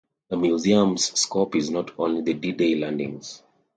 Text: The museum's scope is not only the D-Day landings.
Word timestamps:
The 0.29 0.35
museum's 0.35 1.15
scope 1.19 1.55
is 1.55 1.69
not 1.69 1.91
only 1.99 2.21
the 2.23 2.33
D-Day 2.33 2.73
landings. 2.73 3.43